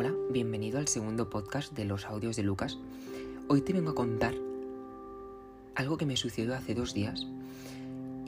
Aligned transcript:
Hola, 0.00 0.14
bienvenido 0.30 0.78
al 0.78 0.86
segundo 0.86 1.28
podcast 1.28 1.72
de 1.72 1.84
los 1.84 2.04
audios 2.04 2.36
de 2.36 2.44
Lucas. 2.44 2.78
Hoy 3.48 3.62
te 3.62 3.72
vengo 3.72 3.90
a 3.90 3.94
contar 3.96 4.36
algo 5.74 5.96
que 5.96 6.06
me 6.06 6.16
sucedió 6.16 6.54
hace 6.54 6.72
dos 6.72 6.94
días 6.94 7.26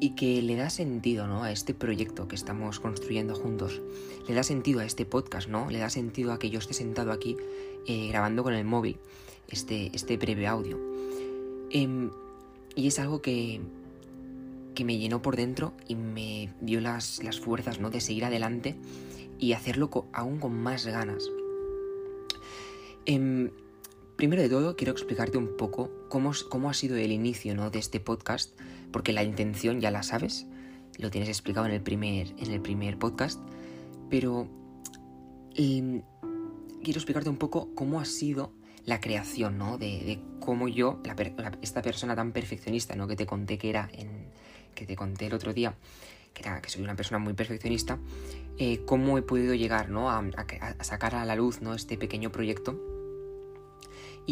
y 0.01 0.17
que 0.17 0.43
le 0.43 0.57
da 0.57 0.69
sentido 0.69 1.29
¿no? 1.29 1.45
a 1.45 1.53
este 1.53 1.73
proyecto 1.73 2.27
que 2.27 2.35
estamos 2.35 2.81
construyendo 2.81 3.37
juntos. 3.37 3.81
Le 4.27 4.35
da 4.35 4.43
sentido 4.43 4.81
a 4.81 4.85
este 4.85 5.07
podcast, 5.07 5.49
¿no? 5.49 5.71
Le 5.71 5.79
da 5.79 5.91
sentido 5.91 6.33
a 6.33 6.41
que 6.41 6.51
yo 6.51 6.59
esté 6.59 6.75
sentado 6.75 7.13
aquí 7.13 7.37
eh, 7.87 8.09
grabando 8.09 8.43
con 8.43 8.55
el 8.55 8.65
móvil 8.65 8.97
este, 9.47 9.93
este 9.95 10.17
breve 10.17 10.49
audio. 10.49 10.77
Em, 11.71 12.11
y 12.75 12.89
es 12.89 12.99
algo 12.99 13.23
que, 13.23 13.61
que 14.75 14.85
me 14.85 14.99
llenó 14.99 15.23
por 15.23 15.37
dentro 15.37 15.73
y 15.87 15.95
me 15.95 16.53
dio 16.61 16.81
las, 16.81 17.23
las 17.23 17.39
fuerzas 17.39 17.79
¿no? 17.79 17.91
de 17.91 18.01
seguir 18.01 18.25
adelante 18.25 18.75
y 19.39 19.53
hacerlo 19.53 19.89
aún 20.13 20.41
con 20.41 20.53
más 20.53 20.85
ganas. 20.85 21.31
Em, 23.13 23.51
primero 24.15 24.41
de 24.41 24.49
todo, 24.49 24.77
quiero 24.77 24.93
explicarte 24.93 25.37
un 25.37 25.57
poco 25.57 25.91
cómo, 26.09 26.31
cómo 26.49 26.71
ha 26.71 26.75
sido 26.75 26.97
el 26.97 27.11
inicio 27.11 27.57
¿no? 27.57 27.69
de 27.69 27.81
este 27.81 27.99
podcast, 27.99 28.57
porque 28.93 29.13
la 29.13 29.25
intención 29.25 29.81
ya 29.81 29.91
la 29.91 30.05
sabes, 30.05 30.47
lo 30.97 31.11
tienes 31.11 31.29
explicado 31.29 31.67
en 31.67 31.73
el 31.73 31.83
primer, 31.83 32.29
en 32.39 32.53
el 32.53 32.61
primer 32.61 32.99
podcast, 32.99 33.41
pero 34.09 34.47
em, 35.57 36.03
quiero 36.85 36.99
explicarte 36.99 37.29
un 37.29 37.37
poco 37.37 37.75
cómo 37.75 37.99
ha 37.99 38.05
sido 38.05 38.53
la 38.85 39.01
creación, 39.01 39.59
¿no? 39.59 39.77
De, 39.77 40.21
cómo 40.39 40.69
yo, 40.69 41.01
esta 41.63 41.83
persona 41.83 42.15
tan 42.15 42.31
perfeccionista, 42.31 42.95
¿no? 42.95 43.09
Que 43.09 43.17
te 43.17 43.27
conté 43.27 43.59
que 43.59 43.71
era, 43.71 43.91
que 44.77 44.87
te 44.87 44.95
conté 44.95 45.27
el 45.27 45.35
otro 45.35 45.53
día, 45.53 45.75
que, 46.33 46.43
era, 46.43 46.63
que 46.63 46.71
soy 46.71 46.83
una 46.83 46.95
persona 46.95 47.19
muy 47.19 47.35
perfeccionista, 47.35 47.99
eh, 48.57 48.83
cómo 48.87 49.19
he 49.19 49.23
podido 49.23 49.55
llegar, 49.55 49.91
¿no? 49.91 50.13
A, 50.13 50.25
sacar 50.83 51.17
a 51.17 51.25
la 51.25 51.35
luz, 51.35 51.61
¿no? 51.61 51.75
Este 51.75 51.99
pequeño 51.99 52.31
proyecto 52.31 53.00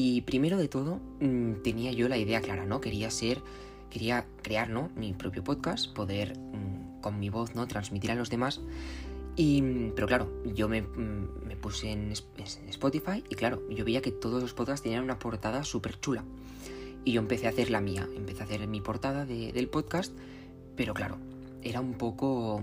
y 0.00 0.20
primero 0.20 0.58
de 0.58 0.68
todo, 0.68 1.00
mm, 1.18 1.54
tenía 1.64 1.90
yo 1.90 2.08
la 2.08 2.16
idea 2.16 2.40
clara, 2.40 2.64
¿no? 2.64 2.80
Quería 2.80 3.10
ser, 3.10 3.42
quería 3.90 4.26
crear, 4.42 4.70
¿no? 4.70 4.90
Mi 4.94 5.12
propio 5.12 5.42
podcast, 5.42 5.92
poder 5.92 6.38
mm, 6.38 7.00
con 7.00 7.18
mi 7.18 7.30
voz, 7.30 7.56
¿no? 7.56 7.66
Transmitir 7.66 8.12
a 8.12 8.14
los 8.14 8.30
demás. 8.30 8.60
Y, 9.34 9.60
mm, 9.60 9.94
pero 9.96 10.06
claro, 10.06 10.30
yo 10.54 10.68
me, 10.68 10.82
puse 11.60 11.90
en, 11.90 12.12
Spotify 12.12 13.24
y 13.28 13.34
claro, 13.34 13.60
yo 13.70 13.84
veía 13.84 14.00
que 14.00 14.12
todos 14.12 14.40
los 14.40 14.54
podcasts 14.54 14.84
tenían 14.84 15.02
una 15.02 15.18
portada 15.18 15.64
súper 15.64 15.98
chula. 15.98 16.22
Y 17.04 17.10
yo 17.10 17.20
empecé 17.20 17.48
a 17.48 17.50
hacer 17.50 17.68
la 17.68 17.80
mía, 17.80 18.08
empecé 18.14 18.42
a 18.42 18.44
hacer 18.44 18.68
mi 18.68 18.80
portada 18.80 19.26
del 19.26 19.68
podcast, 19.68 20.16
pero 20.76 20.94
claro, 20.94 21.18
era 21.60 21.80
un 21.80 21.94
poco... 21.94 22.62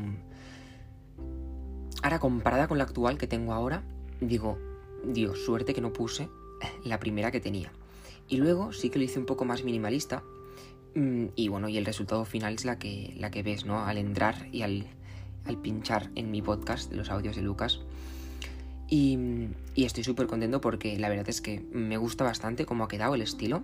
Ahora 2.01 2.19
comparada 2.19 2.69
con 2.69 2.77
la 2.77 2.85
actual 2.85 3.17
que 3.17 3.27
tengo 3.27 3.51
ahora, 3.51 3.83
digo, 4.21 4.57
Dios, 5.03 5.43
suerte 5.43 5.73
que 5.73 5.81
no 5.81 5.91
puse 5.91 6.29
la 6.83 6.99
primera 6.99 7.31
que 7.31 7.39
tenía. 7.39 7.71
Y 8.27 8.37
luego 8.37 8.73
sí 8.73 8.89
que 8.89 8.99
lo 8.99 9.05
hice 9.05 9.19
un 9.19 9.25
poco 9.25 9.45
más 9.45 9.63
minimalista. 9.63 10.23
Mm, 10.95 11.25
y 11.35 11.47
bueno, 11.47 11.69
y 11.69 11.77
el 11.77 11.85
resultado 11.85 12.25
final 12.25 12.55
es 12.55 12.65
la 12.65 12.79
que, 12.79 13.13
la 13.17 13.31
que 13.31 13.43
ves, 13.43 13.65
¿no? 13.65 13.79
Al 13.85 13.97
entrar 13.97 14.47
y 14.51 14.61
al, 14.61 14.87
al 15.45 15.57
pinchar 15.61 16.09
en 16.15 16.31
mi 16.31 16.41
podcast 16.41 16.89
de 16.89 16.97
los 16.97 17.09
audios 17.09 17.35
de 17.35 17.41
Lucas. 17.41 17.81
Y, 18.87 19.49
estoy 19.75 20.03
súper 20.03 20.27
contento 20.27 20.61
porque 20.61 20.97
la 20.97 21.09
verdad 21.09 21.29
es 21.29 21.41
que 21.41 21.59
me 21.71 21.97
gusta 21.97 22.23
bastante 22.23 22.65
cómo 22.65 22.83
ha 22.83 22.87
quedado 22.87 23.15
el 23.15 23.21
estilo. 23.21 23.63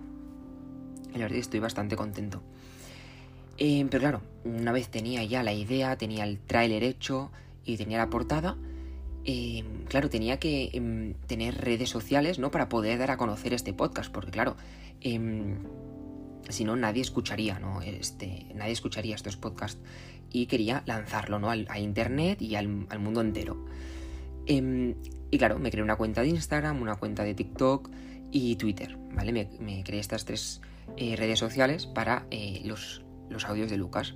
Y 1.10 1.18
la 1.18 1.24
verdad 1.24 1.38
estoy 1.38 1.60
bastante 1.60 1.96
contento. 1.96 2.42
Eh, 3.58 3.86
pero 3.90 4.00
claro, 4.00 4.22
una 4.44 4.72
vez 4.72 4.88
tenía 4.88 5.22
ya 5.24 5.42
la 5.42 5.52
idea, 5.52 5.96
tenía 5.96 6.24
el 6.24 6.38
tráiler 6.38 6.82
hecho 6.82 7.30
y 7.64 7.76
tenía 7.76 7.98
la 7.98 8.08
portada, 8.08 8.56
Em, 9.24 9.84
claro, 9.84 10.10
tenía 10.10 10.38
que 10.38 10.70
em, 10.72 11.14
tener 11.26 11.54
redes 11.56 11.90
sociales, 11.90 12.38
¿no? 12.38 12.50
Para 12.50 12.68
poder 12.68 12.98
dar 12.98 13.10
a 13.12 13.16
conocer 13.16 13.52
este 13.54 13.72
podcast, 13.72 14.12
porque 14.12 14.30
claro, 14.30 14.56
em, 15.00 15.58
si 16.48 16.64
no, 16.64 16.74
nadie 16.76 17.02
escucharía, 17.02 17.58
¿no? 17.58 17.82
Este, 17.82 18.46
nadie 18.54 18.72
escucharía 18.72 19.14
estos 19.14 19.36
podcasts. 19.36 19.80
Y 20.30 20.46
quería 20.46 20.82
lanzarlo, 20.86 21.38
¿no? 21.38 21.50
A 21.50 21.78
internet 21.78 22.40
y 22.40 22.56
al, 22.56 22.66
mundo 22.68 23.20
entero. 23.20 23.66
y 24.46 25.38
claro, 25.38 25.58
me 25.58 25.70
creé 25.70 25.84
una 25.84 25.96
cuenta 25.96 26.22
de 26.22 26.28
Instagram, 26.28 26.80
una 26.80 26.96
cuenta 26.96 27.22
de 27.22 27.34
TikTok 27.34 27.90
y 28.30 28.56
Twitter, 28.56 28.96
¿vale? 29.14 29.32
Me, 29.32 29.84
creé 29.84 30.00
estas 30.00 30.24
tres 30.24 30.62
eh, 30.96 31.16
redes 31.16 31.38
sociales 31.38 31.86
para 31.86 32.26
eh, 32.30 32.62
los, 32.64 33.02
los 33.28 33.44
audios 33.44 33.70
de 33.70 33.76
Lucas. 33.76 34.14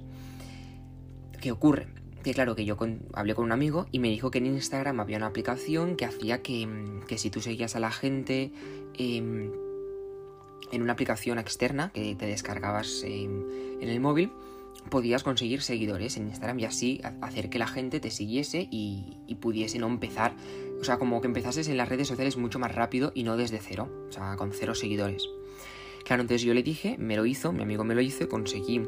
¿Qué 1.41 1.53
ocurre? 1.53 1.89
Que 2.27 2.35
claro, 2.35 2.57
que 2.57 2.65
yo 2.65 2.77
hablé 3.13 3.37
con 3.37 3.45
un 3.45 3.53
amigo 3.53 3.87
y 3.93 4.01
me 4.01 4.09
dijo 4.09 4.33
que 4.33 4.39
en 4.39 4.47
Instagram 4.47 4.99
había 4.99 5.17
una 5.17 5.27
aplicación 5.27 5.95
que 5.95 6.07
hacía 6.07 6.43
que, 6.43 6.67
mm, 6.67 7.03
si 7.17 7.31
tú 7.31 7.41
seguías 7.41 7.77
a 7.77 7.81
la 7.81 7.93
gente 7.93 8.51
em, 8.95 9.53
en 10.73 10.83
una 10.83 10.95
aplicación 10.95 11.39
externa 11.39 11.93
que 11.95 12.17
te 12.17 12.27
descargabas 12.27 13.05
em, 13.05 13.45
en 13.81 13.89
el 13.89 14.01
móvil, 14.01 14.33
podías 14.91 15.23
conseguir 15.23 15.63
seguidores 15.63 16.17
en 16.17 16.27
Instagram 16.27 16.59
y 16.59 16.65
así 16.65 17.01
hacer 17.21 17.49
que 17.49 17.61
la 17.61 17.69
gente 17.69 18.01
te 18.01 18.11
siguiese 18.11 18.67
y, 18.73 19.19
y 19.29 19.37
pudiese 19.37 19.79
no 19.79 19.87
empezar, 19.87 20.35
o 20.81 20.83
sea, 20.83 20.99
como 20.99 21.21
que 21.21 21.29
empezases 21.29 21.69
en 21.69 21.77
las 21.77 21.89
redes 21.89 22.09
sociales 22.09 22.37
mucho 22.37 22.59
más 22.59 22.75
rápido 22.75 23.13
y 23.15 23.23
no 23.23 23.37
desde 23.37 23.61
cero, 23.61 23.89
o 24.09 24.13
sea, 24.13 24.35
con 24.35 24.51
cero 24.53 24.75
seguidores. 24.75 25.29
Claro, 26.05 26.23
entonces 26.23 26.43
yo 26.43 26.55
le 26.55 26.65
dije, 26.65 26.97
me 26.99 27.15
lo 27.15 27.25
hizo, 27.25 27.53
mi 27.53 27.63
amigo 27.63 27.85
me 27.85 27.95
lo 27.95 28.01
hizo 28.01 28.29
conseguí 28.29 28.83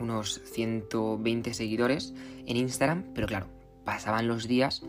unos 0.00 0.40
120 0.44 1.54
seguidores 1.54 2.14
en 2.46 2.56
Instagram, 2.56 3.04
pero 3.14 3.26
claro, 3.26 3.48
pasaban 3.84 4.28
los 4.28 4.46
días 4.48 4.82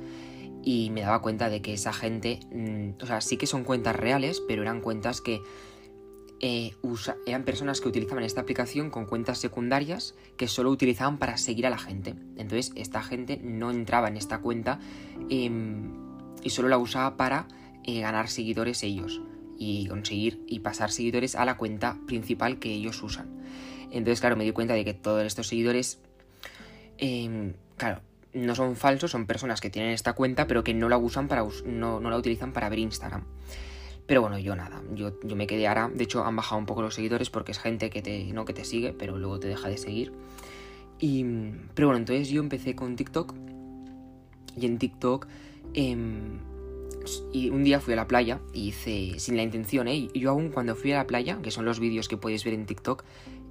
y 0.64 0.90
me 0.90 1.02
daba 1.02 1.22
cuenta 1.22 1.50
de 1.50 1.62
que 1.62 1.74
esa 1.74 1.94
gente, 1.94 2.40
mm, 2.52 3.02
o 3.02 3.06
sea, 3.06 3.22
sí 3.22 3.38
que 3.38 3.48
son 3.48 3.64
cuentas 3.64 3.96
reales, 3.96 4.42
pero 4.48 4.62
eran 4.62 4.82
cuentas 4.82 5.22
que 5.22 5.42
eh, 6.40 6.76
eran 7.26 7.44
personas 7.44 7.82
que 7.82 7.88
utilizaban 7.88 8.24
esta 8.24 8.42
aplicación 8.42 8.92
con 8.92 9.06
cuentas 9.06 9.40
secundarias 9.40 10.14
que 10.36 10.48
solo 10.48 10.70
utilizaban 10.70 11.18
para 11.18 11.38
seguir 11.38 11.66
a 11.66 11.70
la 11.72 11.80
gente. 11.80 12.16
Entonces, 12.36 12.72
esta 12.76 13.02
gente 13.02 13.40
no 13.42 13.72
entraba 13.72 14.08
en 14.08 14.18
esta 14.18 14.40
cuenta 14.40 14.80
em, 15.30 15.94
y 16.44 16.52
solo 16.52 16.68
la 16.68 16.78
usaba 16.78 17.18
para 17.18 17.48
eh, 17.84 18.02
ganar 18.02 18.30
seguidores 18.30 18.84
ellos 18.84 19.22
y 19.58 19.88
conseguir 19.88 20.44
y 20.48 20.60
pasar 20.60 20.92
seguidores 20.92 21.36
a 21.36 21.46
la 21.46 21.58
cuenta 21.58 21.98
principal 22.06 22.60
que 22.60 22.72
ellos 22.72 23.02
usan. 23.02 23.37
Entonces, 23.92 24.20
claro, 24.20 24.36
me 24.36 24.44
di 24.44 24.52
cuenta 24.52 24.74
de 24.74 24.86
que 24.86 24.94
todos 24.94 25.24
estos 25.24 25.48
seguidores, 25.48 26.00
em, 26.98 27.54
claro, 27.78 28.02
no 28.34 28.56
son 28.56 28.76
falsos, 28.76 29.12
son 29.12 29.26
personas 29.26 29.62
que 29.62 29.70
tienen 29.70 29.92
esta 29.92 30.14
cuenta, 30.14 30.48
pero 30.48 30.64
que 30.64 30.74
no 30.74 30.90
la 30.90 30.98
usan 30.98 31.28
para 31.28 31.46
no, 31.66 32.00
no 32.00 32.10
la 32.10 32.18
utilizan 32.18 32.54
para 32.54 32.70
ver 32.70 32.80
Instagram. 32.80 33.24
Pero 34.06 34.22
bueno, 34.22 34.38
yo 34.38 34.56
nada, 34.56 34.82
yo, 34.94 35.20
yo, 35.22 35.36
me 35.36 35.48
quedé 35.48 35.68
ahora, 35.68 35.90
de 35.94 36.04
hecho 36.04 36.24
han 36.24 36.36
bajado 36.36 36.60
un 36.60 36.66
poco 36.66 36.82
los 36.82 36.96
seguidores 36.96 37.30
porque 37.30 37.52
es 37.52 37.60
gente 37.60 37.90
que 37.90 38.02
te, 38.02 38.24
no 38.32 38.46
que 38.46 38.54
te 38.54 38.64
sigue, 38.64 38.94
pero 38.94 39.18
luego 39.18 39.40
te 39.40 39.48
deja 39.48 39.68
de 39.68 39.78
seguir. 39.78 40.14
Y, 41.00 41.26
pero 41.74 41.90
bueno, 41.90 42.00
entonces 42.00 42.30
yo 42.30 42.42
empecé 42.42 42.76
con 42.76 42.96
TikTok 42.96 43.36
y 44.56 44.66
en 44.66 44.78
TikTok 44.78 45.28
em, 45.74 46.40
y 47.34 47.50
un 47.50 47.64
día 47.64 47.80
fui 47.80 47.94
a 47.94 47.98
la 47.98 48.08
playa 48.08 48.40
y 48.54 48.70
hice 48.70 49.20
sin 49.20 49.36
la 49.36 49.44
intención, 49.44 49.88
¿eh? 49.88 50.10
Y 50.14 50.20
yo 50.20 50.32
aún 50.32 50.50
cuando 50.50 50.76
fui 50.76 50.92
a 50.94 50.98
la 50.98 51.08
playa, 51.08 51.40
que 51.42 51.52
son 51.52 51.66
los 51.66 51.80
vídeos 51.80 52.08
que 52.08 52.18
podéis 52.18 52.44
ver 52.44 52.54
en 52.54 52.66
TikTok, 52.66 53.04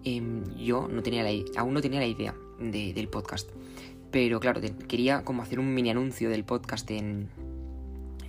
Em, 0.04 0.44
yo 0.56 0.88
no 0.88 1.02
tenía 1.02 1.22
la, 1.22 1.30
aún 1.56 1.74
no 1.74 1.80
tenía 1.80 2.00
la 2.00 2.06
idea 2.06 2.34
del 2.58 3.08
podcast. 3.08 3.50
Pero 4.10 4.40
claro, 4.40 4.60
quería 4.88 5.24
como 5.24 5.42
hacer 5.42 5.58
un 5.58 5.74
mini 5.74 5.90
anuncio 5.90 6.30
del 6.30 6.44
podcast 6.44 6.90
en, 6.90 7.28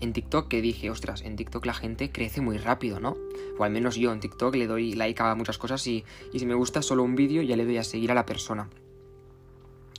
en 0.02 0.14
TikTok 0.14 0.48
que 0.48 0.62
dije, 0.62 0.90
ostras, 0.90 1.22
en 1.22 1.36
TikTok 1.36 1.66
la 1.66 1.74
gente 1.74 2.12
crece 2.12 2.42
muy 2.42 2.58
rápido, 2.58 3.00
¿no? 3.00 3.16
O 3.58 3.64
al 3.64 3.72
menos 3.72 3.96
yo 3.96 4.12
en 4.12 4.20
TikTok 4.20 4.56
le 4.56 4.68
doy 4.68 4.94
like 4.94 5.22
a 5.22 5.36
muchas 5.36 5.58
cosas 5.58 5.86
y, 5.88 6.04
y 6.34 6.40
si 6.40 6.46
me 6.46 6.56
gusta 6.56 6.82
solo 6.82 7.04
un 7.04 7.16
vídeo 7.16 7.42
ya 7.42 7.56
le 7.56 7.66
doy 7.66 7.78
a 7.78 7.84
seguir 7.84 8.12
a 8.12 8.16
la 8.16 8.26
persona. 8.26 8.70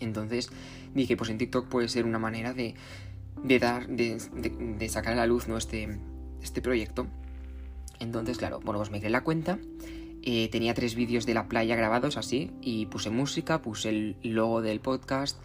Entonces 0.00 0.50
dije, 0.94 1.16
pues 1.16 1.30
en 1.30 1.38
TikTok 1.38 1.68
puede 1.68 1.88
ser 1.88 2.04
una 2.04 2.18
manera 2.18 2.52
de, 2.52 2.74
de 3.42 3.58
dar, 3.58 3.88
de, 3.88 4.18
de, 4.78 4.88
sacar 4.88 5.14
a 5.14 5.16
la 5.16 5.26
luz, 5.26 5.48
¿no? 5.48 5.56
Este, 5.56 5.98
este 6.42 6.62
proyecto. 6.62 7.06
Entonces, 8.00 8.38
claro, 8.38 8.60
bueno, 8.60 8.78
pues 8.78 8.90
me 8.90 9.00
creé 9.00 9.10
la 9.10 9.24
cuenta 9.24 9.58
tenía 10.50 10.74
tres 10.74 10.94
vídeos 10.94 11.26
de 11.26 11.34
la 11.34 11.48
playa 11.48 11.76
grabados 11.76 12.16
así 12.16 12.50
y 12.60 12.86
puse 12.86 13.10
música, 13.10 13.62
puse 13.62 13.88
el 13.88 14.16
logo 14.22 14.62
del 14.62 14.80
podcast. 14.80 15.38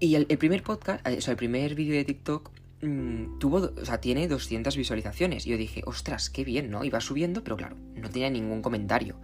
Y 0.00 0.14
el, 0.14 0.26
primer 0.26 0.62
podcast, 0.62 1.06
eh, 1.06 1.18
o 1.18 1.20
sea, 1.20 1.32
el 1.32 1.36
primer 1.36 1.74
vídeo 1.74 1.94
de 1.94 2.04
TikTok 2.04 2.50
mm, 2.80 3.38
tuvo, 3.38 3.70
o 3.80 3.84
sea, 3.84 4.00
tiene 4.00 4.26
200 4.28 4.74
visualizaciones. 4.74 5.46
Y 5.46 5.50
yo 5.50 5.58
dije, 5.58 5.82
ostras, 5.84 6.30
qué 6.30 6.42
bien, 6.42 6.70
¿no? 6.70 6.84
Iba 6.84 7.00
subiendo, 7.00 7.44
pero 7.44 7.58
claro, 7.58 7.76
no 7.94 8.08
tenía 8.08 8.30
ningún 8.30 8.62
comentario. 8.62 9.16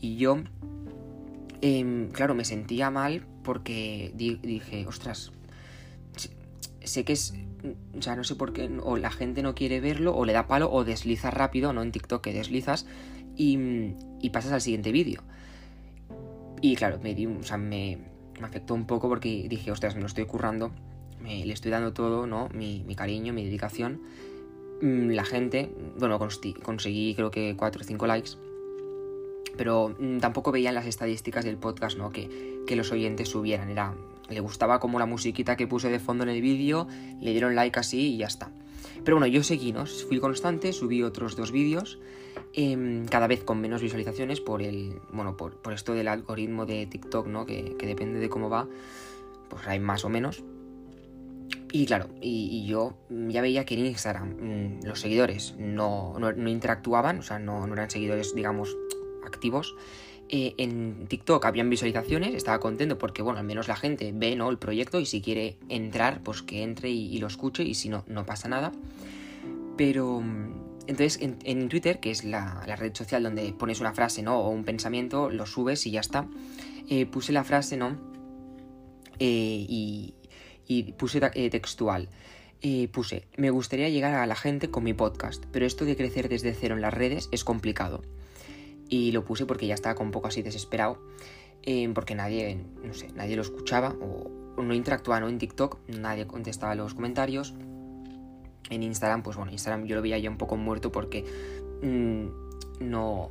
Y 0.00 0.16
yo, 0.16 0.42
em, 1.62 2.10
claro, 2.10 2.34
me 2.34 2.44
sentía 2.44 2.90
mal 2.90 3.24
porque 3.44 4.12
dije, 4.16 4.84
ostras, 4.88 5.30
sé 6.82 7.04
que 7.04 7.12
es 7.12 7.34
o 7.98 8.02
sea, 8.02 8.16
no 8.16 8.24
sé 8.24 8.34
por 8.34 8.52
qué, 8.52 8.70
o 8.82 8.96
la 8.96 9.10
gente 9.10 9.42
no 9.42 9.54
quiere 9.54 9.80
verlo, 9.80 10.14
o 10.14 10.24
le 10.24 10.32
da 10.32 10.46
palo, 10.46 10.70
o 10.70 10.84
desliza 10.84 11.30
rápido, 11.30 11.72
¿no? 11.72 11.82
En 11.82 11.90
TikTok 11.90 12.22
que 12.22 12.32
deslizas, 12.32 12.86
y, 13.36 14.30
pasas 14.30 14.52
al 14.52 14.60
siguiente 14.60 14.92
vídeo. 14.92 15.22
Y 16.60 16.74
claro, 16.76 16.98
me, 17.02 17.14
me, 17.14 17.98
afectó 18.42 18.74
un 18.74 18.86
poco 18.86 19.08
porque 19.08 19.46
dije, 19.48 19.70
ostras, 19.70 19.94
me 19.94 20.00
lo 20.00 20.06
estoy 20.06 20.24
currando 20.26 20.72
le 21.26 21.52
estoy 21.52 21.70
dando 21.70 21.92
todo, 21.92 22.26
¿no? 22.26 22.48
Mi, 22.52 22.82
cariño, 22.94 23.32
mi 23.32 23.44
dedicación. 23.44 24.00
Mm, 24.80 25.10
la 25.10 25.24
gente, 25.24 25.70
bueno, 25.98 26.18
conseguí 26.18 27.14
creo 27.14 27.30
que 27.30 27.54
4 27.56 27.80
o 27.80 27.84
5 27.84 28.06
likes, 28.06 28.30
pero 29.56 29.94
mm, 29.98 30.18
tampoco 30.18 30.52
veían 30.52 30.74
las 30.74 30.86
estadísticas 30.86 31.44
del 31.44 31.56
podcast, 31.56 31.96
¿no? 31.96 32.10
Que, 32.10 32.62
que 32.66 32.76
los 32.76 32.92
oyentes 32.92 33.28
subieran. 33.28 33.70
Era, 33.70 33.94
le 34.28 34.40
gustaba 34.40 34.80
como 34.80 34.98
la 34.98 35.06
musiquita 35.06 35.56
que 35.56 35.66
puse 35.66 35.88
de 35.88 35.98
fondo 35.98 36.24
en 36.24 36.30
el 36.30 36.42
vídeo, 36.42 36.86
le 37.20 37.30
dieron 37.30 37.54
like 37.54 37.78
así 37.78 38.14
y 38.14 38.18
ya 38.18 38.26
está. 38.26 38.50
Pero 39.04 39.18
bueno, 39.18 39.26
yo 39.26 39.42
seguí, 39.42 39.72
¿no? 39.72 39.86
Fui 39.86 40.18
constante, 40.18 40.72
subí 40.72 41.02
otros 41.02 41.36
dos 41.36 41.52
vídeos, 41.52 41.98
em, 42.52 43.06
cada 43.06 43.26
vez 43.26 43.44
con 43.44 43.60
menos 43.60 43.82
visualizaciones 43.82 44.40
por 44.40 44.62
el. 44.62 45.00
Bueno, 45.12 45.36
por, 45.36 45.56
esto 45.72 45.94
del 45.94 46.08
algoritmo 46.08 46.66
de 46.66 46.86
TikTok, 46.86 47.26
¿no? 47.26 47.46
Que, 47.46 47.76
depende 47.78 48.18
de 48.18 48.28
cómo 48.28 48.50
va, 48.50 48.68
pues 49.48 49.66
hay 49.66 49.78
más 49.78 50.04
o 50.04 50.08
menos. 50.08 50.42
Y 51.72 51.86
claro, 51.86 52.08
y, 52.20 52.66
yo 52.66 52.96
ya 53.08 53.42
veía 53.42 53.64
que 53.64 53.74
en 53.74 53.86
Instagram 53.86 54.28
mm, 54.30 54.80
los 54.84 55.00
seguidores 55.00 55.54
no, 55.58 56.18
no, 56.18 56.48
interactuaban, 56.48 57.18
o 57.18 57.22
sea, 57.22 57.38
no, 57.38 57.66
no 57.66 57.74
eran 57.74 57.90
seguidores, 57.90 58.34
digamos, 58.34 58.76
activos. 59.24 59.76
Eh, 60.28 60.54
en 60.58 61.06
TikTok 61.06 61.44
habían 61.44 61.70
visualizaciones, 61.70 62.34
estaba 62.34 62.58
contento 62.58 62.98
porque, 62.98 63.22
bueno, 63.22 63.38
al 63.38 63.46
menos 63.46 63.68
la 63.68 63.76
gente 63.76 64.10
ve 64.12 64.34
¿no? 64.34 64.50
el 64.50 64.58
proyecto 64.58 64.98
y 64.98 65.06
si 65.06 65.20
quiere 65.20 65.56
entrar, 65.68 66.20
pues 66.22 66.42
que 66.42 66.64
entre 66.64 66.90
y, 66.90 67.16
lo 67.18 67.28
escuche 67.28 67.62
y 67.62 67.74
si 67.74 67.88
no, 67.88 68.04
no 68.08 68.26
pasa 68.26 68.48
nada. 68.48 68.72
Pero 69.76 70.20
mm, 70.20 70.82
entonces 70.88 71.20
en, 71.20 71.68
Twitter, 71.68 72.00
que 72.00 72.10
es 72.10 72.24
la, 72.24 72.64
red 72.76 72.92
social 72.94 73.22
donde 73.22 73.52
pones 73.52 73.80
una 73.80 73.92
frase 73.92 74.22
¿no? 74.22 74.40
o 74.40 74.50
un 74.50 74.64
pensamiento, 74.64 75.30
lo 75.30 75.46
subes 75.46 75.86
y 75.86 75.92
ya 75.92 76.00
está, 76.00 76.26
eh, 76.88 77.06
puse 77.06 77.32
la 77.32 77.44
frase, 77.44 77.76
¿no? 77.76 77.96
Eh, 79.20 79.64
y, 79.68 80.14
y, 80.66 80.92
puse 80.94 81.20
textual. 81.20 82.08
puse, 82.90 83.28
me 83.36 83.50
gustaría 83.50 83.88
llegar 83.90 84.14
a 84.14 84.26
la 84.26 84.34
gente 84.34 84.70
con 84.70 84.82
mi 84.82 84.92
podcast, 84.92 85.44
pero 85.52 85.66
esto 85.66 85.84
de 85.84 85.96
crecer 85.96 86.28
desde 86.28 86.52
cero 86.52 86.74
en 86.74 86.80
las 86.80 86.92
redes 86.92 87.28
es 87.30 87.44
complicado 87.44 88.02
y 88.88 89.12
lo 89.12 89.24
puse 89.24 89.46
porque 89.46 89.66
ya 89.66 89.74
estaba 89.74 90.00
un 90.00 90.10
poco 90.10 90.28
así 90.28 90.42
desesperado, 90.42 90.98
eh, 91.62 91.90
porque 91.94 92.14
nadie, 92.14 92.58
no 92.82 92.94
sé, 92.94 93.08
nadie 93.14 93.36
lo 93.36 93.42
escuchaba 93.42 93.94
o, 94.00 94.30
no 94.62 94.74
interactuaba. 94.74 95.28
En 95.28 95.38
TikTok 95.38 95.78
nadie 95.88 96.26
contestaba 96.26 96.74
los 96.74 96.94
comentarios. 96.94 97.54
En 98.70 98.82
Instagram, 98.82 99.22
pues 99.22 99.36
bueno, 99.36 99.52
Instagram 99.52 99.86
yo 99.86 99.94
lo 99.96 100.02
veía 100.02 100.18
ya 100.18 100.30
un 100.30 100.38
poco 100.38 100.56
muerto 100.56 100.90
porque 100.90 101.24
mm, 101.82 102.84
no... 102.84 103.30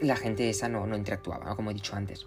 La 0.00 0.16
gente 0.16 0.48
esa 0.48 0.68
no, 0.68 0.86
no 0.86 0.96
interactuaba, 0.96 1.54
como 1.56 1.70
he 1.70 1.74
dicho 1.74 1.96
antes. 1.96 2.26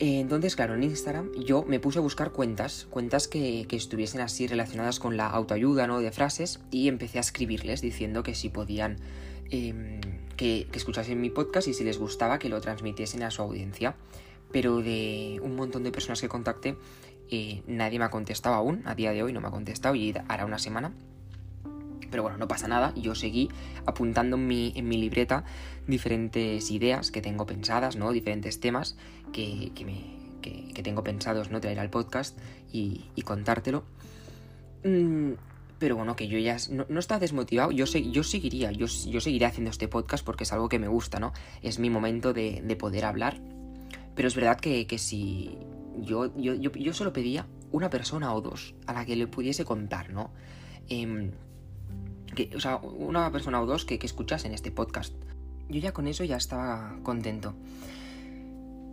Entonces, 0.00 0.54
claro, 0.54 0.74
en 0.74 0.84
Instagram 0.84 1.32
yo 1.34 1.64
me 1.64 1.80
puse 1.80 1.98
a 1.98 2.02
buscar 2.02 2.30
cuentas, 2.30 2.86
cuentas 2.88 3.26
que, 3.26 3.66
que, 3.68 3.74
estuviesen 3.74 4.20
así 4.20 4.46
relacionadas 4.46 5.00
con 5.00 5.16
la 5.16 5.26
autoayuda, 5.26 5.88
¿no? 5.88 6.00
De 6.00 6.12
frases, 6.12 6.60
y 6.70 6.86
empecé 6.86 7.18
a 7.18 7.20
escribirles 7.20 7.80
diciendo 7.80 8.22
que 8.22 8.36
si 8.36 8.48
podían 8.48 8.98
em, 9.50 10.00
que, 10.38 10.68
escuchasen 10.72 11.20
mi 11.20 11.28
podcast 11.28 11.68
y 11.68 11.74
si 11.74 11.84
les 11.84 11.98
gustaba 11.98 12.38
que 12.38 12.48
lo 12.48 12.60
transmitiesen 12.62 13.22
a 13.22 13.30
su 13.30 13.42
audiencia. 13.42 13.96
Pero 14.50 14.80
de 14.80 15.40
un 15.42 15.56
montón 15.56 15.82
de 15.82 15.90
personas 15.90 16.22
que 16.22 16.28
contacté, 16.28 16.76
eh, 17.30 17.62
nadie 17.66 17.98
me 17.98 18.06
ha 18.06 18.10
contestado 18.10 18.54
aún, 18.54 18.82
a 18.86 18.94
día 18.94 19.12
de 19.12 19.22
hoy 19.22 19.34
no 19.34 19.42
me 19.42 19.48
ha 19.48 19.50
contestado 19.50 19.94
y 19.94 20.14
hará 20.28 20.46
una 20.46 20.58
semana. 20.58 20.94
Pero 22.10 22.22
bueno, 22.22 22.38
no 22.38 22.48
pasa 22.48 22.68
nada, 22.68 22.94
yo 22.96 23.14
seguí 23.14 23.48
apuntando 23.86 24.36
en 24.36 24.46
mi, 24.46 24.72
en 24.76 24.88
mi 24.88 24.96
libreta 24.96 25.44
diferentes 25.86 26.70
ideas 26.70 27.10
que 27.10 27.20
tengo 27.20 27.46
pensadas, 27.46 27.96
¿no? 27.96 28.12
Diferentes 28.12 28.60
temas 28.60 28.96
que, 29.32 29.72
que, 29.74 29.84
me, 29.84 30.18
que, 30.40 30.82
tengo 30.82 31.02
pensados, 31.02 31.50
¿no? 31.50 31.60
Traer 31.60 31.80
al 31.80 31.90
podcast 31.90 32.38
y, 32.72 33.04
contártelo. 33.24 33.84
Mm, 34.84 35.32
pero 35.78 35.96
bueno, 35.96 36.16
que 36.16 36.28
yo 36.28 36.38
ya 36.38 36.56
no, 36.70 36.86
no 36.88 36.98
está 36.98 37.18
desmotivado, 37.18 37.70
yo, 37.70 37.84
yo 37.84 38.22
seguiría, 38.22 38.72
yo, 38.72 38.86
yo 38.86 39.20
seguiré 39.20 39.46
haciendo 39.46 39.70
este 39.70 39.88
podcast 39.88 40.24
porque 40.24 40.44
es 40.44 40.52
algo 40.52 40.68
que 40.68 40.78
me 40.78 40.88
gusta, 40.88 41.20
¿no? 41.20 41.32
Es 41.62 41.78
mi 41.78 41.90
momento 41.90 42.32
de, 42.32 42.76
poder 42.78 43.04
hablar. 43.04 43.40
Pero 44.14 44.28
es 44.28 44.34
verdad 44.34 44.58
que, 44.58 44.86
si 44.98 45.56
yo, 45.98 46.36
yo, 46.36 46.54
yo, 46.54 46.92
solo 46.92 47.12
pedía 47.12 47.46
una 47.70 47.90
persona 47.90 48.34
o 48.34 48.40
dos 48.40 48.74
a 48.86 48.92
la 48.92 49.04
que 49.04 49.14
le 49.14 49.28
pudiese 49.28 49.64
contar, 49.64 50.10
¿no? 50.10 50.32
Em, 50.88 51.30
o 52.54 52.60
sea, 52.60 52.76
una 52.76 53.30
persona 53.32 53.60
o 53.60 53.66
dos 53.66 53.84
que, 53.84 53.98
escuchasen 54.02 54.52
este 54.52 54.70
podcast. 54.70 55.14
Yo 55.68 55.80
ya 55.80 55.92
con 55.92 56.06
eso 56.06 56.24
ya 56.24 56.36
estaba 56.36 56.98
contento. 57.02 57.54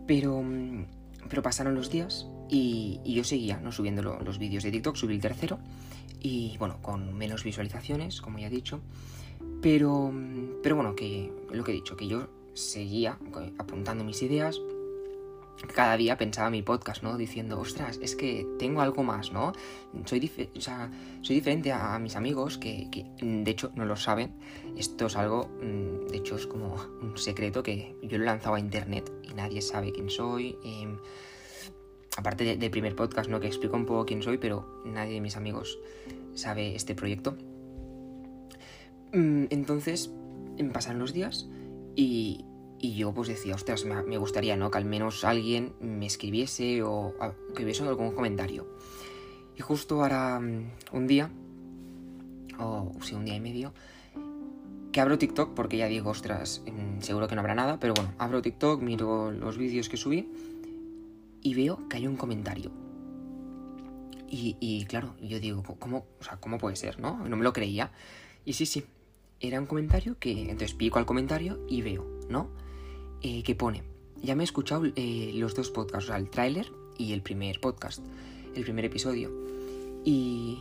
Pero, 0.06 0.44
pero 1.28 1.42
pasaron 1.42 1.74
los 1.74 1.90
días 1.90 2.26
y, 2.48 3.00
yo 3.04 3.24
seguía, 3.24 3.58
¿no? 3.58 3.72
Subiendo 3.72 4.02
los 4.02 4.38
vídeos 4.38 4.62
de 4.62 4.70
TikTok, 4.70 4.96
subí 4.96 5.14
el 5.14 5.20
tercero 5.20 5.58
y 6.20 6.56
bueno, 6.58 6.80
con 6.82 7.14
menos 7.16 7.44
visualizaciones, 7.44 8.20
como 8.20 8.38
ya 8.38 8.48
he 8.48 8.50
dicho. 8.50 8.80
Pero, 9.62 10.12
pero 10.62 10.76
bueno, 10.76 10.94
que 10.94 11.32
lo 11.50 11.64
que 11.64 11.72
he 11.72 11.74
dicho, 11.74 11.96
que 11.96 12.08
yo 12.08 12.28
seguía 12.54 13.18
apuntando 13.58 14.04
mis 14.04 14.22
ideas. 14.22 14.60
Cada 15.74 15.96
día 15.96 16.18
pensaba 16.18 16.50
mi 16.50 16.62
podcast, 16.62 17.02
¿no? 17.02 17.16
Diciendo, 17.16 17.58
ostras, 17.58 17.98
es 18.02 18.14
que 18.14 18.46
tengo 18.58 18.82
algo 18.82 19.02
más, 19.02 19.32
¿no? 19.32 19.52
Soy, 20.04 20.20
diferente 20.20 21.72
a, 21.72 21.98
mis 21.98 22.14
amigos 22.16 22.58
que, 22.58 22.88
de 23.20 23.50
hecho, 23.50 23.72
no 23.74 23.86
lo 23.86 23.96
saben. 23.96 24.34
Esto 24.76 25.06
es 25.06 25.16
algo, 25.16 25.48
mm, 25.62 26.08
de 26.08 26.18
hecho, 26.18 26.36
es 26.36 26.46
como 26.46 26.76
un 27.00 27.16
secreto 27.16 27.62
que 27.62 27.96
yo 28.02 28.18
lo 28.18 28.24
he 28.24 28.26
lanzado 28.26 28.54
a 28.56 28.60
internet 28.60 29.10
y 29.22 29.34
nadie 29.34 29.62
sabe 29.62 29.92
quién 29.92 30.10
soy. 30.10 30.58
Eh, 30.62 30.96
aparte 32.16 32.56
del 32.56 32.70
primer 32.70 32.94
podcast, 32.94 33.30
¿no? 33.30 33.40
Que 33.40 33.46
explico 33.46 33.76
un 33.76 33.86
poco 33.86 34.06
quién 34.06 34.22
soy, 34.22 34.38
pero 34.38 34.82
nadie 34.84 35.14
de 35.14 35.20
mis 35.20 35.36
amigos 35.36 35.78
sabe 36.34 36.74
este 36.74 36.94
proyecto. 36.94 37.36
Mm, 39.12 39.46
entonces, 39.50 40.10
pasan 40.72 40.98
los 40.98 41.12
días 41.12 41.48
y, 41.94 42.44
y 42.80 42.94
yo 42.94 43.12
pues 43.12 43.28
decía, 43.28 43.54
ostras, 43.54 43.84
me, 43.84 44.18
gustaría, 44.18 44.56
¿no? 44.56 44.70
Que 44.70 44.78
al 44.78 44.84
menos 44.84 45.24
alguien 45.24 45.74
me 45.80 46.06
escribiese 46.06 46.82
o 46.82 47.14
que 47.54 47.64
hubiese 47.64 47.82
algún 47.84 48.12
comentario. 48.12 48.66
Y 49.56 49.62
justo 49.62 50.02
ahora 50.02 50.38
mm, 50.40 50.70
un 50.92 51.06
día, 51.06 51.30
o 52.58 52.92
sí, 53.02 53.14
un 53.14 53.24
día 53.24 53.36
y 53.36 53.40
medio, 53.40 53.72
que 54.92 55.00
abro 55.00 55.18
TikTok 55.18 55.54
porque 55.54 55.76
ya 55.78 55.86
digo, 55.86 56.10
ostras, 56.10 56.62
mm, 56.66 57.00
seguro 57.00 57.28
que 57.28 57.34
no 57.34 57.40
habrá 57.40 57.54
nada, 57.54 57.78
pero 57.80 57.94
bueno, 57.94 58.12
abro 58.18 58.42
TikTok, 58.42 58.82
miro 58.82 59.30
los 59.30 59.56
vídeos 59.56 59.88
que 59.88 59.96
subí 59.96 60.28
y 61.42 61.54
veo 61.54 61.88
que 61.88 61.96
hay 61.96 62.06
un 62.06 62.16
comentario. 62.16 62.70
Y, 64.28 64.84
claro, 64.86 65.14
yo 65.22 65.38
digo, 65.38 65.62
¿cómo, 65.78 66.04
o 66.20 66.24
sea, 66.24 66.36
¿cómo 66.38 66.58
puede 66.58 66.76
ser? 66.76 66.98
¿No? 66.98 67.26
No 67.26 67.36
me 67.36 67.44
lo 67.44 67.52
creía. 67.52 67.92
Y 68.44 68.54
sí, 68.54 68.66
sí, 68.66 68.84
era 69.40 69.60
un 69.60 69.66
comentario 69.66 70.18
que 70.18 70.32
entonces 70.42 70.74
pico 70.74 70.98
al 70.98 71.06
comentario 71.06 71.64
y 71.68 71.82
veo, 71.82 72.04
¿no? 72.28 72.50
Eh, 73.22 73.42
que 73.42 73.54
pone, 73.54 73.82
ya 74.22 74.34
me 74.34 74.42
he 74.42 74.44
escuchado 74.44 74.84
eh, 74.94 75.32
los 75.34 75.54
dos 75.54 75.70
podcasts, 75.70 76.04
o 76.04 76.08
sea, 76.08 76.16
el 76.16 76.30
tráiler 76.30 76.70
y 76.98 77.12
el 77.12 77.22
primer 77.22 77.60
podcast, 77.60 78.04
el 78.54 78.62
primer 78.62 78.84
episodio. 78.84 79.30
Y, 80.04 80.58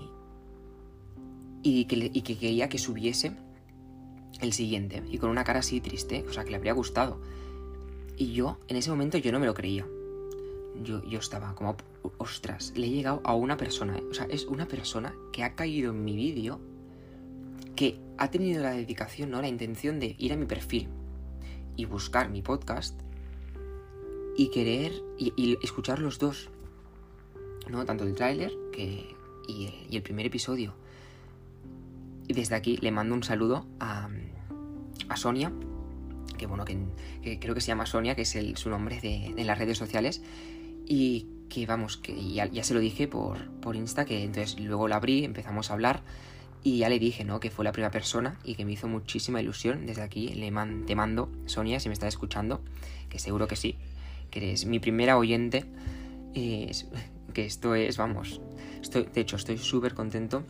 y, 1.62 1.86
que, 1.86 2.10
y 2.14 2.22
que 2.22 2.38
quería 2.38 2.70
que 2.70 2.78
subiese 2.78 3.34
el 4.42 4.54
siguiente. 4.54 5.04
Y 5.10 5.18
con 5.18 5.30
una 5.30 5.44
cara 5.44 5.60
así 5.60 5.82
triste, 5.82 6.26
o 6.28 6.34
sea, 6.34 6.44
que 6.44 6.52
le 6.52 6.58
habría 6.58 6.74
gustado. 6.74 7.20
Y 8.18 8.34
yo, 8.34 8.58
en 8.68 8.78
ese 8.78 8.90
momento, 8.90 9.18
yo 9.18 9.32
no 9.32 9.40
me 9.40 9.46
lo 9.46 9.54
creía 9.54 9.86
yo, 10.82 11.04
yo 11.06 11.20
estaba 11.20 11.56
como, 11.56 11.76
ostras, 12.18 12.74
le 12.76 12.88
he 12.88 12.90
llegado 12.90 13.22
a 13.24 13.34
una 13.36 13.58
persona, 13.58 14.00
o 14.10 14.14
sea, 14.14 14.26
es 14.30 14.46
una 14.46 14.68
persona 14.68 15.16
que 15.32 15.44
ha 15.44 15.56
caído 15.56 15.92
en 15.92 16.04
mi 16.04 16.16
vídeo, 16.16 16.60
que 17.76 18.00
ha 18.18 18.30
tenido 18.32 18.64
la 18.64 18.72
dedicación, 18.72 19.32
¿no? 19.32 19.42
La 19.42 19.48
intención 19.48 20.00
de 20.00 20.16
ir 20.18 20.34
a 20.34 20.38
mi 20.38 20.46
perfil 20.46 20.88
y 21.76 21.86
buscar 21.86 22.30
mi 22.30 22.42
podcast 22.42 23.00
y 24.38 24.50
querer 24.50 24.94
y, 25.18 25.58
escuchar 25.64 26.00
los 26.00 26.20
dos, 26.20 26.50
¿no? 27.70 27.86
Tanto 27.86 28.04
el 28.04 28.16
tráiler 28.16 28.52
que, 28.72 29.16
y, 29.48 29.96
el, 29.96 30.04
primer 30.04 30.26
episodio. 30.26 30.74
Y 32.28 32.34
desde 32.34 32.56
aquí 32.56 32.78
le 32.78 32.92
mando 32.92 33.16
un 33.16 33.24
saludo 33.24 33.66
a, 33.80 34.10
a 35.10 35.18
Sonia, 35.18 35.54
que 36.38 36.48
bueno, 36.48 36.66
que, 36.66 36.78
creo 37.40 37.54
que 37.56 37.62
se 37.62 37.68
llama 37.68 37.86
Sonia, 37.86 38.16
que 38.16 38.24
es 38.24 38.36
el, 38.36 38.58
su 38.58 38.70
nombre 38.70 39.00
de, 39.00 39.34
de, 39.36 39.44
las 39.46 39.58
redes 39.58 39.78
sociales, 39.78 40.22
y 40.86 41.28
que 41.50 41.66
vamos, 41.66 41.98
que 41.98 42.34
ya, 42.34 42.64
se 42.64 42.74
lo 42.74 42.80
dije 42.80 43.08
por, 43.08 43.50
por 43.62 43.76
Insta, 43.76 44.06
que 44.06 44.24
entonces 44.24 44.60
luego 44.60 44.88
la 44.88 44.98
abrí, 44.98 45.24
empezamos 45.24 45.70
a 45.70 45.74
hablar 45.74 46.04
y 46.66 46.80
ya 46.80 46.90
le 46.90 46.98
dije, 46.98 47.24
¿no? 47.24 47.40
Que 47.40 47.52
fue 47.52 47.64
la 47.64 47.72
primera 47.72 47.92
persona 47.92 48.40
y 48.44 48.56
que 48.56 48.66
me 48.66 48.72
hizo 48.72 48.88
muchísima 48.88 49.40
ilusión. 49.40 49.86
Desde 49.86 50.02
aquí 50.02 50.30
le 50.30 50.52
te 50.88 50.96
mando, 50.96 51.32
Sonia, 51.46 51.80
si 51.80 51.90
me 51.90 51.94
estás 51.94 52.08
escuchando, 52.08 52.64
que 53.08 53.20
seguro 53.20 53.48
que 53.48 53.56
sí, 53.56 53.78
que 54.32 54.40
eres 54.40 54.66
mi 54.66 54.80
primera 54.80 55.16
oyente. 55.20 55.64
que 56.34 57.46
esto 57.46 57.76
es, 57.76 57.98
vamos, 57.98 58.42
estoy, 58.82 59.08
de 59.14 59.22
hecho 59.22 59.36
estoy 59.36 59.60
súper 59.60 59.94
contento 59.94 60.44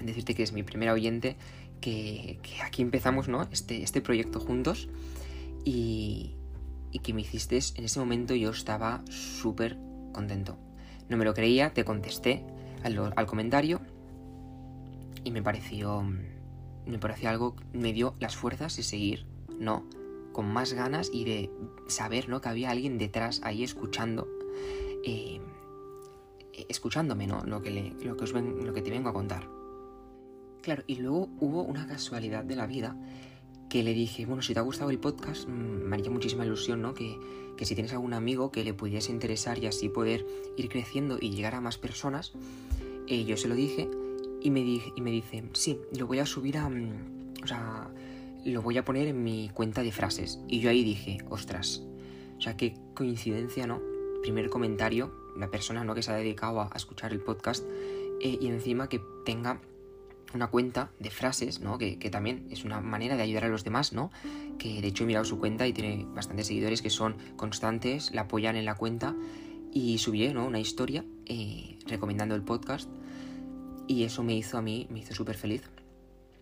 en 0.00 0.06
decirte 0.06 0.34
que 0.34 0.42
es 0.42 0.52
mi 0.52 0.62
primera 0.62 0.94
oyente, 0.94 1.36
que, 1.82 2.38
que 2.42 2.62
aquí 2.62 2.80
empezamos, 2.80 3.28
¿no? 3.28 3.42
Este, 3.52 3.82
este 3.82 4.00
proyecto 4.00 4.40
juntos 4.40 4.88
y, 5.62 6.36
y 6.90 7.00
que 7.00 7.12
me 7.12 7.20
hiciste, 7.20 7.60
en 7.74 7.84
ese 7.84 8.00
momento 8.00 8.34
yo 8.34 8.48
estaba 8.48 9.04
súper 9.10 9.76
contento. 10.14 10.56
no 11.10 11.18
me 11.18 11.26
lo 11.26 11.34
creía, 11.34 11.74
te 11.74 11.84
contesté 11.84 12.46
al, 12.82 13.12
al 13.14 13.26
comentario 13.26 13.82
y 15.26 15.32
me 15.32 15.42
pareció, 15.42 16.04
me 16.86 16.98
pareció 17.00 17.28
algo, 17.28 17.56
me 17.72 17.92
dio 17.92 18.14
las 18.20 18.36
fuerzas 18.36 18.76
de 18.76 18.84
seguir, 18.84 19.26
¿no? 19.58 19.84
Con 20.32 20.46
más 20.46 20.72
ganas 20.72 21.10
y 21.12 21.24
de 21.24 21.50
saber, 21.88 22.28
¿no? 22.28 22.40
Que 22.40 22.48
había 22.48 22.70
alguien 22.70 22.96
detrás 22.96 23.40
ahí 23.42 23.64
escuchando, 23.64 24.28
eh, 25.04 25.40
escuchándome, 26.68 27.26
¿no? 27.26 27.42
Lo 27.44 27.60
que, 27.60 27.96
lo, 28.04 28.16
que 28.16 28.22
os 28.22 28.32
lo 28.32 28.72
que 28.72 28.82
te 28.82 28.90
vengo 28.90 29.08
a 29.08 29.12
contar. 29.12 29.48
Claro, 30.62 30.84
y 30.86 30.94
luego 30.94 31.28
hubo 31.40 31.64
una 31.64 31.88
casualidad 31.88 32.44
de 32.44 32.54
la 32.54 32.68
vida 32.68 32.96
que 33.68 33.82
le 33.82 33.94
dije, 33.94 34.26
bueno, 34.26 34.42
si 34.42 34.54
te 34.54 34.60
ha 34.60 34.62
gustado 34.62 34.90
el 34.90 35.00
podcast, 35.00 35.48
me 35.48 35.96
haría 35.96 36.10
muchísima 36.10 36.46
ilusión, 36.46 36.82
¿no? 36.82 36.94
Que, 36.94 37.18
que 37.56 37.64
si 37.64 37.74
tienes 37.74 37.92
algún 37.92 38.14
amigo 38.14 38.52
que 38.52 38.62
le 38.62 38.74
pudiese 38.74 39.10
interesar 39.10 39.58
y 39.58 39.66
así 39.66 39.88
poder 39.88 40.24
ir 40.56 40.68
creciendo 40.68 41.18
y 41.20 41.30
llegar 41.30 41.56
a 41.56 41.60
más 41.60 41.78
personas, 41.78 42.32
eh, 43.08 43.24
yo 43.24 43.36
se 43.36 43.48
lo 43.48 43.56
dije 43.56 43.90
y 44.46 44.50
me, 44.50 44.60
y 44.60 45.00
me 45.00 45.10
dice, 45.10 45.42
sí, 45.54 45.80
lo 45.98 46.06
voy 46.06 46.20
a 46.20 46.26
subir 46.26 46.56
a... 46.56 46.68
Mm, 46.68 47.32
o 47.42 47.46
sea, 47.48 47.90
lo 48.44 48.62
voy 48.62 48.78
a 48.78 48.84
poner 48.84 49.08
en 49.08 49.24
mi 49.24 49.50
cuenta 49.52 49.82
de 49.82 49.90
frases. 49.90 50.38
Y 50.46 50.60
yo 50.60 50.70
ahí 50.70 50.84
dije, 50.84 51.18
ostras, 51.28 51.82
o 52.38 52.40
sea, 52.40 52.56
qué 52.56 52.76
coincidencia, 52.94 53.66
¿no? 53.66 53.82
Primer 54.22 54.48
comentario, 54.48 55.12
la 55.36 55.50
persona, 55.50 55.82
¿no? 55.82 55.96
Que 55.96 56.02
se 56.04 56.12
ha 56.12 56.14
dedicado 56.14 56.60
a, 56.60 56.70
escuchar 56.76 57.12
el 57.12 57.18
podcast 57.18 57.64
eh, 58.20 58.38
y 58.40 58.46
encima 58.46 58.88
que 58.88 59.00
tenga 59.24 59.60
una 60.32 60.46
cuenta 60.46 60.92
de 61.00 61.10
frases, 61.10 61.58
¿no? 61.58 61.76
Que, 61.76 61.98
que, 61.98 62.08
también 62.08 62.46
es 62.48 62.64
una 62.64 62.80
manera 62.80 63.16
de 63.16 63.24
ayudar 63.24 63.46
a 63.46 63.48
los 63.48 63.64
demás, 63.64 63.92
¿no? 63.92 64.12
Que 64.58 64.80
de 64.80 64.86
hecho 64.86 65.02
he 65.02 65.06
mirado 65.08 65.24
su 65.24 65.40
cuenta 65.40 65.66
y 65.66 65.72
tiene 65.72 66.06
bastantes 66.14 66.46
seguidores 66.46 66.82
que 66.82 66.90
son 66.90 67.16
constantes, 67.34 68.12
la 68.12 68.22
apoyan 68.22 68.54
en 68.54 68.64
la 68.64 68.76
cuenta 68.76 69.16
y 69.72 69.98
subí, 69.98 70.28
¿no? 70.28 70.46
Una 70.46 70.60
historia 70.60 71.04
eh, 71.24 71.80
recomendando 71.88 72.36
el 72.36 72.42
podcast 72.42 72.88
y 73.86 74.04
eso 74.04 74.22
me 74.22 74.34
hizo 74.34 74.58
a 74.58 74.62
mí, 74.62 74.86
me 74.90 75.00
hizo 75.00 75.14
súper 75.14 75.36
feliz, 75.36 75.62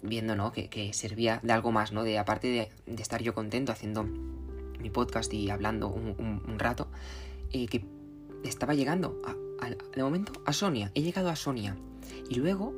viendo, 0.03 0.37
¿no? 0.37 0.53
Que, 0.53 0.69
que, 0.69 0.93
servía 0.93 1.41
de 1.43 1.53
algo 1.53 1.73
más, 1.73 1.93
¿no? 1.93 2.05
De 2.05 2.19
aparte 2.19 2.49
de, 2.49 2.69
de, 2.87 3.03
estar 3.03 3.23
yo 3.23 3.35
contento 3.35 3.73
haciendo 3.73 4.05
mi 4.05 4.91
podcast 4.91 5.33
y 5.33 5.51
hablando 5.51 5.89
un, 5.89 6.59
rato, 6.59 6.89
eh, 7.53 7.67
que 7.67 7.85
estaba 8.45 8.75
llegando 8.75 9.21
a, 9.25 9.67
a, 9.67 9.71
de 9.71 10.03
momento 10.03 10.33
a 10.45 10.53
Sonia. 10.53 10.91
He 10.95 11.03
llegado 11.03 11.31
a 11.31 11.37
Sonia. 11.37 11.77
Y 12.29 12.35
luego 12.37 12.75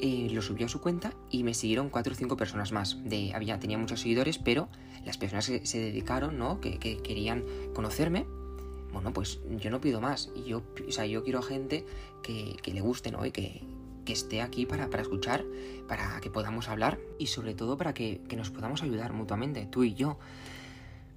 eh, 0.00 0.28
lo 0.30 0.40
subió 0.42 0.66
a 0.66 0.68
su 0.68 0.80
cuenta 0.80 1.12
y 1.30 1.42
me 1.42 1.54
siguieron 1.54 1.90
cuatro 1.90 2.12
o 2.12 2.16
cinco 2.16 2.36
personas 2.36 2.72
más. 2.72 2.96
De, 3.04 3.34
había, 3.34 3.58
tenía 3.58 3.78
muchos 3.78 4.00
seguidores, 4.00 4.38
pero 4.38 4.68
las 5.04 5.18
personas 5.18 5.48
que 5.48 5.66
se 5.66 5.80
dedicaron, 5.80 6.38
¿no? 6.38 6.60
Que, 6.60 6.78
que 6.78 6.98
querían 6.98 7.44
conocerme, 7.74 8.26
bueno, 8.92 9.12
pues 9.12 9.40
yo 9.58 9.70
no 9.70 9.80
pido 9.80 10.00
más. 10.00 10.30
Yo, 10.46 10.62
o 10.86 10.92
sea, 10.92 11.06
yo 11.06 11.24
quiero 11.24 11.42
gente 11.42 11.84
que, 12.22 12.56
que 12.62 12.72
le 12.72 12.80
guste, 12.80 13.10
¿no? 13.10 13.26
Y 13.26 13.32
que, 13.32 13.62
que 14.08 14.14
esté 14.14 14.40
aquí 14.40 14.64
para, 14.64 14.88
para, 14.88 15.02
escuchar, 15.02 15.44
para 15.86 16.18
que 16.22 16.30
podamos 16.30 16.70
hablar 16.70 16.98
y 17.18 17.26
sobre 17.26 17.52
todo 17.52 17.76
para 17.76 17.92
que, 17.92 18.22
que 18.26 18.36
nos 18.36 18.48
podamos 18.48 18.82
ayudar 18.82 19.12
mutuamente, 19.12 19.66
tú 19.66 19.84
y 19.84 19.92
yo. 19.92 20.18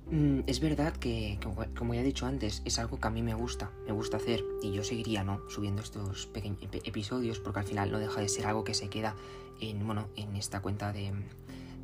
Mm, 0.10 0.42
es 0.46 0.60
verdad 0.60 0.92
que, 0.92 1.40
como 1.78 1.94
ya 1.94 2.02
he 2.02 2.04
dicho 2.04 2.26
antes, 2.26 2.62
es 2.66 2.80
algo 2.80 3.00
que 3.00 3.08
a 3.08 3.10
mí 3.10 3.24
me 3.24 3.34
gusta, 3.34 3.72
me 3.86 3.94
gusta 3.94 4.18
hacer 4.18 4.44
y 4.62 4.74
yo 4.74 4.84
seguiría, 4.84 5.24
¿no? 5.24 5.40
Subiendo 5.50 5.82
estos 5.82 6.28
pequeños 6.28 6.60
episodios 6.84 7.40
porque 7.40 7.60
al 7.60 7.66
final 7.66 7.94
no 7.94 7.98
deja 7.98 8.20
de 8.20 8.28
ser 8.28 8.46
algo 8.46 8.66
que 8.66 8.74
se 8.74 8.90
queda 8.90 9.16
en, 9.62 9.88
bueno, 9.88 10.10
en 10.18 10.36
esta 10.36 10.60
cuenta 10.60 10.92
de, 10.92 11.14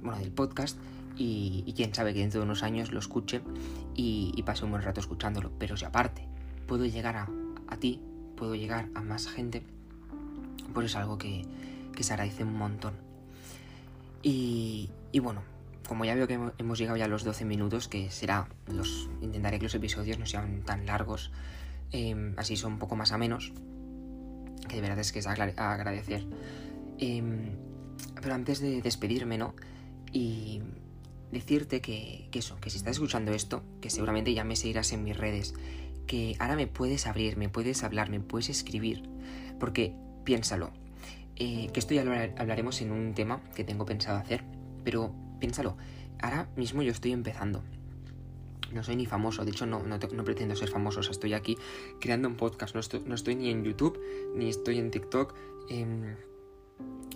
bueno, 0.01 0.19
del 0.19 0.33
podcast 0.33 0.77
y, 1.15 1.73
quién 1.73 1.95
sabe 1.95 2.13
que 2.13 2.19
dentro 2.19 2.41
de 2.41 2.47
unos 2.47 2.63
años 2.63 2.91
lo 2.91 2.99
escuche 2.99 3.39
y, 3.95 4.43
pase 4.45 4.65
un 4.65 4.71
buen 4.71 4.83
rato 4.83 4.99
escuchándolo. 4.99 5.53
Pero 5.57 5.77
si 5.77 5.85
aparte 5.85 6.27
puedo 6.67 6.85
llegar 6.85 7.15
a, 7.15 7.29
a 7.69 7.77
ti, 7.77 8.01
puedo 8.35 8.55
llegar 8.55 8.89
a 8.93 9.01
más 9.03 9.25
gente, 9.27 9.63
es 10.85 10.95
algo 10.95 11.17
que, 11.17 11.45
que 11.95 12.03
se 12.03 12.13
agradece 12.13 12.43
un 12.43 12.57
montón. 12.57 12.93
Y, 14.23 14.89
y, 15.11 15.19
bueno, 15.19 15.41
como 15.87 16.05
ya 16.05 16.15
veo 16.15 16.27
que 16.27 16.39
hemos 16.57 16.77
llegado 16.77 16.97
ya 16.97 17.05
a 17.05 17.07
los 17.07 17.23
12 17.23 17.45
minutos, 17.45 17.87
que 17.87 18.11
será, 18.11 18.47
los 18.67 19.09
intentaré 19.21 19.57
que 19.57 19.63
los 19.63 19.75
episodios 19.75 20.19
no 20.19 20.25
sean 20.25 20.63
tan 20.63 20.85
largos, 20.85 21.31
eh, 21.91 22.33
así 22.37 22.57
son 22.57 22.73
un 22.73 22.79
poco 22.79 22.95
más 22.95 23.11
a 23.11 23.17
menos, 23.17 23.53
que 24.67 24.75
de 24.75 24.81
verdad 24.81 24.99
es 24.99 25.11
que 25.11 25.19
es 25.19 25.27
a 25.27 25.31
agradecer. 25.31 26.25
Eh, 26.99 27.23
pero 28.21 28.33
antes 28.33 28.59
de 28.59 28.81
despedirme, 28.81 29.37
¿no? 29.37 29.55
Y 30.11 30.61
decirte 31.31 31.81
que, 31.81 32.27
que, 32.31 32.39
eso, 32.39 32.57
que 32.59 32.69
si 32.69 32.77
estás 32.77 32.93
escuchando 32.93 33.31
esto, 33.31 33.63
que 33.81 33.89
seguramente 33.89 34.33
ya 34.33 34.43
me 34.43 34.55
seguirás 34.55 34.91
en 34.93 35.03
mis 35.03 35.15
redes, 35.15 35.53
que 36.05 36.35
ahora 36.39 36.55
me 36.55 36.67
puedes 36.67 37.05
abrir, 37.07 37.37
me 37.37 37.49
puedes 37.49 37.83
hablar, 37.83 38.09
me 38.09 38.19
puedes 38.19 38.49
escribir, 38.49 39.03
porque 39.59 39.93
piénsalo, 40.27 40.71
eh, 41.37 41.69
que 41.71 41.79
esto 41.79 41.93
ya 41.93 42.03
lo 42.03 42.11
hablaremos 42.11 42.81
en 42.81 42.91
un 42.91 43.13
tema 43.13 43.39
que 43.55 43.63
tengo 43.63 43.85
pensado 43.85 44.17
hacer, 44.17 44.43
pero 44.83 45.13
piénsalo, 45.39 45.77
ahora 46.19 46.49
mismo 46.57 46.81
yo 46.81 46.91
estoy 46.91 47.13
empezando. 47.13 47.63
No 48.73 48.83
soy 48.83 48.97
ni 48.97 49.05
famoso, 49.05 49.45
de 49.45 49.51
hecho 49.51 49.65
no, 49.65 49.83
no, 49.83 50.23
pretendo 50.25 50.53
ser 50.57 50.67
famoso, 50.67 50.99
o 50.99 51.03
sea, 51.03 51.13
estoy 51.13 51.33
aquí 51.33 51.57
creando 52.01 52.27
un 52.27 52.35
podcast, 52.35 52.75
no 52.75 52.81
estoy, 53.15 53.35
ni 53.35 53.49
en 53.49 53.63
YouTube, 53.63 53.97
ni 54.35 54.49
estoy 54.49 54.79
en 54.79 54.91
TikTok, 54.91 55.33
eh, 55.69 56.17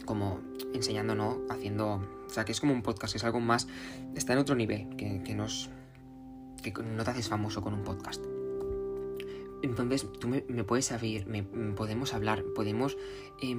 como 0.06 0.40
enseñando, 0.74 1.14
¿no? 1.14 1.42
Haciendo, 1.50 1.96
o 1.96 2.30
sea, 2.30 2.46
que 2.46 2.54
es 2.54 2.62
como 2.62 2.72
un 2.72 2.82
podcast, 2.82 3.14
es 3.18 3.26
algo 3.26 3.42
más, 3.42 3.68
está 4.16 4.32
en 4.32 4.40
otro 4.40 4.56
nivel, 4.56 4.96
que, 4.96 5.22
que 5.22 5.36
nos, 5.36 5.70
que 6.64 6.72
no 6.72 7.04
te 7.04 7.12
haces 7.12 7.28
famoso 7.28 7.62
con 7.62 7.74
un 7.74 7.84
podcast. 7.84 8.24
Entonces, 9.62 10.08
tú 10.20 10.28
me, 10.28 10.64
puedes 10.64 10.92
abrir, 10.92 11.26
me, 11.28 11.44
podemos 11.44 12.14
hablar, 12.14 12.44
podemos... 12.56 12.98
Eh, 13.42 13.56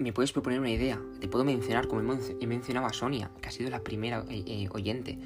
me 0.00 0.14
puedes 0.14 0.32
proponer 0.32 0.60
una 0.60 0.70
idea. 0.70 1.00
Te 1.20 1.28
puedo 1.28 1.44
mencionar, 1.44 1.86
como 1.86 2.18
he 2.40 2.46
mencionado 2.46 2.86
a 2.86 2.92
Sonia, 2.92 3.30
que 3.42 3.48
ha 3.48 3.52
sido 3.52 3.68
la 3.68 3.84
primera 3.84 4.24
eh, 4.30 4.42
eh, 4.46 4.68
oyente 4.72 5.18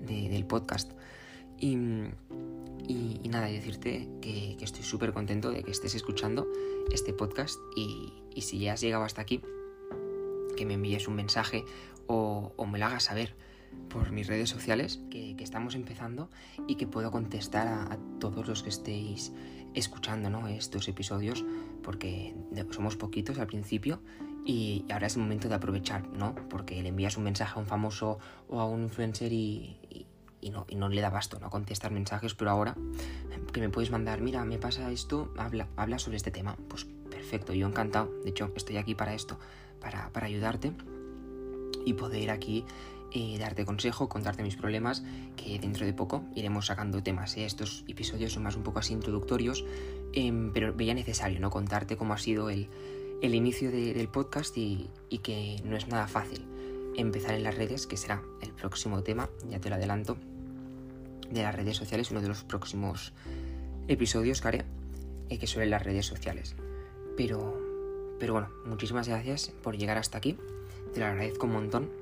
de, 0.00 0.30
del 0.30 0.46
podcast. 0.46 0.92
Y, 1.58 1.76
y, 2.88 3.20
y, 3.22 3.28
nada, 3.28 3.46
decirte 3.46 4.08
que, 4.22 4.56
que 4.58 4.64
estoy 4.64 4.84
súper 4.84 5.12
contento 5.12 5.50
de 5.50 5.62
que 5.62 5.70
estés 5.70 5.94
escuchando 5.94 6.48
este 6.90 7.12
podcast 7.12 7.58
y, 7.76 8.12
y, 8.34 8.40
si 8.40 8.58
ya 8.58 8.72
has 8.72 8.80
llegado 8.80 9.04
hasta 9.04 9.20
aquí, 9.20 9.42
que 10.56 10.64
me 10.64 10.74
envíes 10.74 11.06
un 11.08 11.14
mensaje 11.14 11.64
o, 12.06 12.52
o 12.56 12.66
me 12.66 12.78
lo 12.78 12.86
hagas 12.86 13.04
saber 13.04 13.36
por 13.88 14.10
mis 14.10 14.26
redes 14.26 14.48
sociales, 14.48 15.00
que, 15.10 15.36
estamos 15.42 15.74
empezando 15.74 16.30
y 16.68 16.76
que 16.76 16.86
puedo 16.86 17.10
contestar 17.10 17.66
a, 17.66 17.92
a 17.92 17.98
todos 18.20 18.46
los 18.46 18.62
que 18.62 18.68
estéis 18.68 19.32
escuchando 19.74 20.30
¿no? 20.30 20.46
estos 20.46 20.86
episodios, 20.88 21.44
porque 21.82 22.34
somos 22.70 22.96
poquitos 22.96 23.38
al 23.38 23.48
principio 23.48 24.00
y 24.44 24.84
ahora 24.90 25.08
es 25.08 25.16
el 25.16 25.22
momento 25.22 25.48
de 25.48 25.54
aprovechar, 25.54 26.06
¿no? 26.08 26.34
Porque 26.48 26.82
le 26.82 26.88
envías 26.88 27.16
un 27.16 27.24
mensaje 27.24 27.54
a 27.56 27.60
un 27.60 27.66
famoso 27.66 28.18
o 28.48 28.60
a 28.60 28.66
un 28.66 28.82
influencer 28.82 29.32
y, 29.32 29.78
y, 29.88 30.06
y 30.40 30.50
no, 30.50 30.66
y 30.68 30.74
no 30.74 30.88
le 30.88 31.00
da 31.00 31.10
basto, 31.10 31.38
¿no? 31.38 31.48
Contestar 31.50 31.92
mensajes, 31.92 32.34
pero 32.34 32.50
ahora 32.50 32.76
que 33.52 33.60
me 33.60 33.68
puedes 33.68 33.90
mandar, 33.90 34.20
mira, 34.20 34.44
me 34.44 34.58
pasa 34.58 34.90
esto, 34.90 35.32
habla, 35.36 35.68
habla 35.76 35.98
sobre 35.98 36.16
este 36.16 36.30
tema, 36.30 36.56
pues 36.68 36.86
perfecto, 37.10 37.52
yo 37.52 37.66
encantado, 37.66 38.10
de 38.24 38.30
hecho 38.30 38.50
estoy 38.56 38.78
aquí 38.78 38.94
para 38.94 39.14
esto, 39.14 39.38
para, 39.80 40.10
para 40.10 40.26
ayudarte 40.26 40.72
y 41.84 41.92
poder 41.92 42.30
aquí 42.30 42.64
eh, 43.14 43.36
darte 43.38 43.64
consejo, 43.64 44.08
contarte 44.08 44.42
mis 44.42 44.56
problemas, 44.56 45.02
que 45.36 45.58
dentro 45.58 45.84
de 45.84 45.92
poco 45.92 46.24
iremos 46.34 46.66
sacando 46.66 47.02
temas. 47.02 47.36
¿eh? 47.36 47.44
Estos 47.44 47.84
episodios 47.86 48.32
son 48.32 48.42
más 48.42 48.56
un 48.56 48.62
poco 48.62 48.78
así 48.78 48.94
introductorios, 48.94 49.64
eh, 50.14 50.50
pero 50.54 50.72
veía 50.72 50.94
necesario 50.94 51.38
¿no? 51.38 51.50
contarte 51.50 51.96
cómo 51.96 52.14
ha 52.14 52.18
sido 52.18 52.48
el, 52.48 52.68
el 53.20 53.34
inicio 53.34 53.70
de, 53.70 53.92
del 53.92 54.08
podcast 54.08 54.56
y, 54.56 54.88
y, 55.10 55.18
que 55.18 55.60
no 55.64 55.76
es 55.76 55.88
nada 55.88 56.08
fácil 56.08 56.46
empezar 56.96 57.34
en 57.34 57.42
las 57.42 57.54
redes, 57.54 57.86
que 57.86 57.96
será 57.96 58.22
el 58.40 58.50
próximo 58.52 59.02
tema, 59.02 59.28
ya 59.48 59.60
te 59.60 59.68
lo 59.68 59.74
adelanto, 59.74 60.16
de 61.30 61.42
las 61.42 61.54
redes 61.54 61.76
sociales, 61.76 62.10
uno 62.10 62.20
de 62.20 62.28
los 62.28 62.44
próximos 62.44 63.12
episodios 63.88 64.40
que 64.40 64.48
haré, 64.48 64.64
eh, 65.28 65.38
que 65.38 65.46
sobre 65.46 65.66
las 65.66 65.82
redes 65.82 66.06
sociales. 66.06 66.56
Pero, 67.16 67.60
pero 68.18 68.32
bueno, 68.32 68.48
muchísimas 68.64 69.08
gracias 69.08 69.52
por 69.62 69.76
llegar 69.76 69.98
hasta 69.98 70.18
aquí, 70.18 70.38
te 70.94 71.00
lo 71.00 71.06
agradezco 71.06 71.46
un 71.46 71.52
montón 71.52 72.01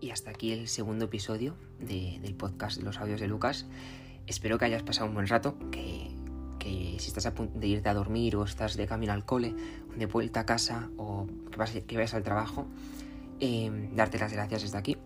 y 0.00 0.10
hasta 0.10 0.30
aquí 0.30 0.52
el 0.52 0.68
segundo 0.68 1.06
episodio 1.06 1.56
de, 1.80 2.18
del 2.22 2.34
podcast 2.34 2.78
de 2.78 2.84
los 2.84 2.98
audios 2.98 3.20
de 3.20 3.28
Lucas. 3.28 3.66
Espero 4.26 4.58
que 4.58 4.64
hayas 4.64 4.82
pasado 4.82 5.08
un 5.08 5.14
buen 5.14 5.26
rato, 5.26 5.56
que, 5.70 6.10
que, 6.58 6.96
si 6.98 7.08
estás 7.08 7.26
a 7.26 7.34
punto 7.34 7.58
de 7.58 7.66
irte 7.66 7.88
a 7.88 7.94
dormir 7.94 8.36
o 8.36 8.44
estás 8.44 8.76
de 8.76 8.86
camino 8.86 9.12
al 9.12 9.24
cole, 9.24 9.54
de 9.96 10.06
vuelta 10.06 10.40
a 10.40 10.46
casa 10.46 10.90
o 10.96 11.26
que, 11.50 11.56
vas, 11.56 11.70
que 11.70 11.96
vayas 11.96 12.14
al 12.14 12.22
trabajo, 12.22 12.66
eh, 13.40 13.90
darte 13.94 14.18
las 14.18 14.32
gracias 14.32 14.62
desde 14.62 14.78
aquí. 14.78 14.96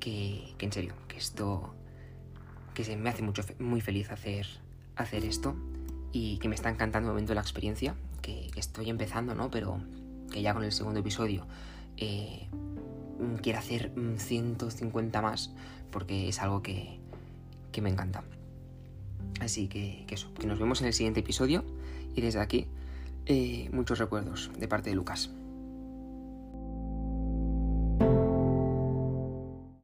Que, 0.00 0.54
que, 0.58 0.66
en 0.66 0.72
serio, 0.72 0.94
que 1.08 1.16
esto 1.16 1.74
que 2.74 2.84
se 2.84 2.96
me 2.96 3.08
hace 3.08 3.22
mucho, 3.22 3.42
muy 3.60 3.80
feliz 3.80 4.10
hacer, 4.10 4.46
hacer 4.96 5.24
esto 5.24 5.54
y 6.12 6.38
que 6.38 6.48
me 6.48 6.54
está 6.54 6.68
encantando 6.68 7.08
el 7.08 7.14
momento 7.14 7.34
la 7.34 7.40
experiencia, 7.40 7.94
que, 8.20 8.50
estoy 8.56 8.90
empezando, 8.90 9.34
¿no? 9.34 9.50
Pero 9.50 9.80
que 10.30 10.42
ya 10.42 10.52
con 10.52 10.64
el 10.64 10.72
segundo 10.72 11.00
episodio 11.00 11.46
eh, 11.96 12.48
quiero 13.42 13.58
hacer 13.58 13.92
150 14.16 15.20
mm, 15.20 15.24
más 15.24 15.52
porque 15.90 16.28
es 16.28 16.40
algo 16.40 16.62
que, 16.62 16.98
que 17.72 17.80
me 17.80 17.90
encanta. 17.90 18.24
Así 19.40 19.68
que, 19.68 20.04
que 20.06 20.14
eso, 20.14 20.32
que 20.34 20.46
nos 20.46 20.58
vemos 20.58 20.80
en 20.80 20.88
el 20.88 20.92
siguiente 20.92 21.20
episodio 21.20 21.64
y 22.14 22.20
desde 22.20 22.40
aquí 22.40 22.66
eh, 23.26 23.68
muchos 23.72 23.98
recuerdos 23.98 24.50
de 24.58 24.68
parte 24.68 24.90
de 24.90 24.96
Lucas. 24.96 25.30